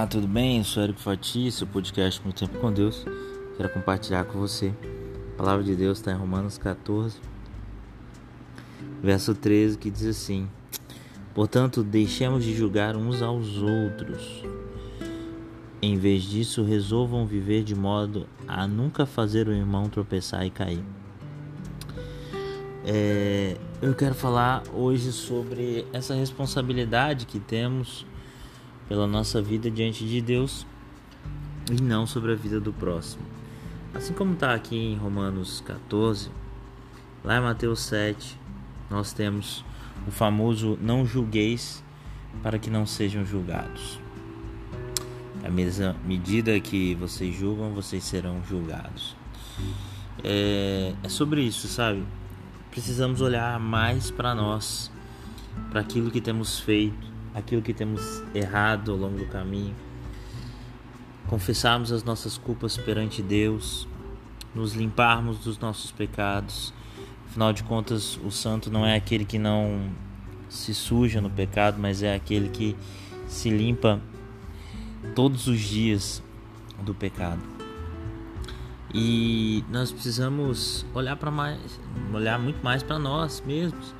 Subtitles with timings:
[0.00, 0.56] Olá, tudo bem?
[0.56, 3.04] Eu sou Eric Fati, seu podcast Muito Tempo com Deus.
[3.58, 4.72] Quero compartilhar com você.
[5.34, 7.20] A palavra de Deus está em Romanos 14,
[9.02, 10.48] verso 13, que diz assim:
[11.34, 14.42] Portanto, deixemos de julgar uns aos outros.
[15.82, 20.82] Em vez disso, resolvam viver de modo a nunca fazer o irmão tropeçar e cair.
[22.86, 28.06] É, eu quero falar hoje sobre essa responsabilidade que temos
[28.90, 30.66] pela nossa vida diante de Deus
[31.70, 33.22] e não sobre a vida do próximo.
[33.94, 36.28] Assim como está aqui em Romanos 14,
[37.22, 38.36] lá em Mateus 7,
[38.90, 39.64] nós temos
[40.08, 41.84] o famoso não julgueis
[42.42, 44.00] para que não sejam julgados.
[45.44, 49.14] A mesma medida que vocês julgam, vocês serão julgados.
[50.24, 52.02] É, é sobre isso, sabe?
[52.72, 54.90] Precisamos olhar mais para nós,
[55.70, 59.74] para aquilo que temos feito aquilo que temos errado ao longo do caminho,
[61.28, 63.86] confessarmos as nossas culpas perante Deus,
[64.54, 66.74] nos limparmos dos nossos pecados.
[67.28, 69.90] Afinal de contas, o santo não é aquele que não
[70.48, 72.76] se suja no pecado, mas é aquele que
[73.28, 74.00] se limpa
[75.14, 76.22] todos os dias
[76.82, 77.42] do pecado.
[78.92, 81.80] E nós precisamos olhar para mais,
[82.12, 83.94] olhar muito mais para nós mesmos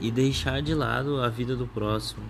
[0.00, 2.24] e deixar de lado a vida do próximo.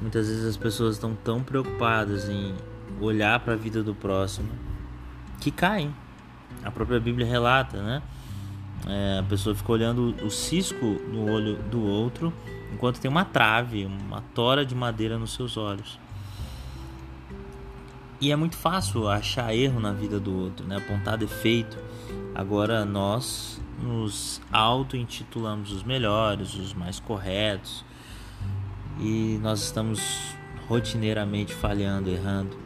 [0.00, 2.54] Muitas vezes as pessoas estão tão preocupadas em
[3.00, 4.50] olhar para a vida do próximo
[5.40, 5.94] que caem.
[6.62, 8.02] A própria Bíblia relata, né?
[8.86, 12.32] É, a pessoa fica olhando o cisco no olho do outro
[12.72, 15.98] enquanto tem uma trave, uma tora de madeira nos seus olhos.
[18.20, 20.76] E é muito fácil achar erro na vida do outro, né?
[20.76, 21.76] apontar defeito.
[22.34, 27.84] Agora nós nos auto-intitulamos os melhores, os mais corretos,
[29.00, 30.00] e nós estamos
[30.68, 32.56] rotineiramente falhando, errando.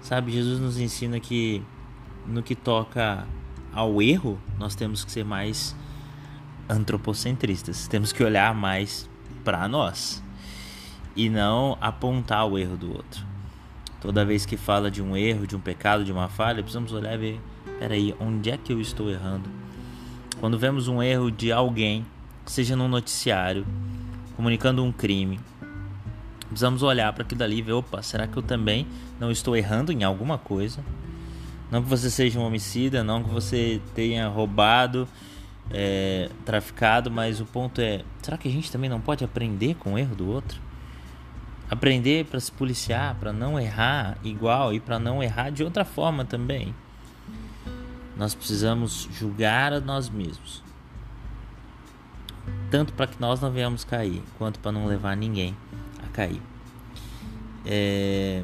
[0.00, 1.62] Sabe, Jesus nos ensina que
[2.26, 3.26] no que toca
[3.72, 5.76] ao erro, nós temos que ser mais
[6.68, 9.08] antropocentristas, temos que olhar mais
[9.44, 10.22] para nós
[11.16, 13.26] e não apontar o erro do outro.
[14.00, 17.14] Toda vez que fala de um erro, de um pecado, de uma falha, precisamos olhar
[17.14, 17.40] e ver:
[17.78, 19.59] peraí, onde é que eu estou errando?
[20.40, 22.06] Quando vemos um erro de alguém,
[22.46, 23.66] seja num noticiário,
[24.34, 25.38] comunicando um crime,
[26.48, 28.86] precisamos olhar para aquilo dali e ver: opa, será que eu também
[29.20, 30.82] não estou errando em alguma coisa?
[31.70, 35.06] Não que você seja um homicida, não que você tenha roubado,
[35.70, 39.92] é, traficado, mas o ponto é: será que a gente também não pode aprender com
[39.92, 40.58] o erro do outro?
[41.68, 46.24] Aprender para se policiar, para não errar igual e para não errar de outra forma
[46.24, 46.74] também.
[48.20, 50.62] Nós precisamos julgar a nós mesmos,
[52.70, 55.56] tanto para que nós não venhamos cair, quanto para não levar ninguém
[56.04, 56.42] a cair.
[57.64, 58.42] É...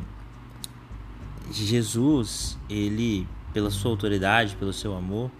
[1.53, 5.31] Jesus, ele, pela sua autoridade, pelo seu amor,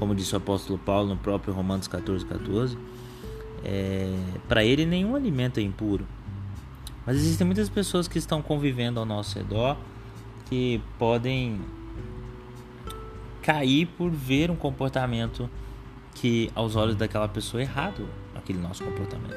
[0.00, 2.76] como disse o apóstolo Paulo no próprio Romanos 14, 14,
[3.62, 4.12] é...
[4.48, 6.08] para ele nenhum alimento é impuro.
[7.06, 9.76] Mas existem muitas pessoas que estão convivendo ao nosso redor
[10.48, 11.60] que podem
[13.42, 15.48] cair por ver um comportamento
[16.14, 19.34] que aos olhos daquela pessoa é errado aquele nosso comportamento.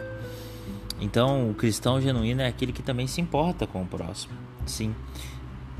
[0.99, 4.33] Então, o cristão genuíno é aquele que também se importa com o próximo.
[4.65, 4.95] Sim,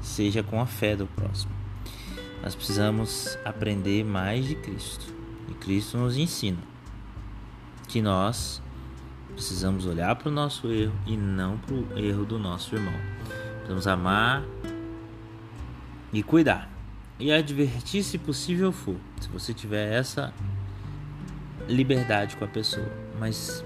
[0.01, 1.51] seja com a fé do próximo.
[2.41, 5.13] Nós precisamos aprender mais de Cristo.
[5.50, 6.59] E Cristo nos ensina
[7.88, 8.62] que nós
[9.33, 12.94] precisamos olhar para o nosso erro e não para o erro do nosso irmão.
[13.59, 14.44] Precisamos amar
[16.12, 16.72] e cuidar
[17.19, 18.96] e advertir se possível for.
[19.19, 20.34] Se você tiver essa
[21.68, 23.63] liberdade com a pessoa, mas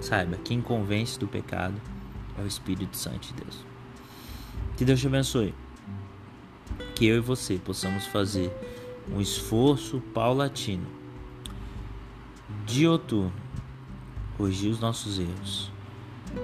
[0.00, 1.80] saiba, quem convence do pecado
[2.38, 3.64] é o Espírito Santo de Deus.
[4.76, 5.54] Que Deus te abençoe.
[6.94, 8.52] Que eu e você possamos fazer
[9.10, 10.86] um esforço paulatino,
[12.64, 13.32] dioturno,
[14.36, 15.70] corrigir os nossos erros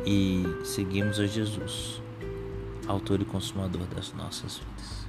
[0.04, 2.02] e seguirmos a Jesus,
[2.86, 5.07] autor e consumador das nossas vidas.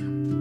[0.00, 0.39] Bye.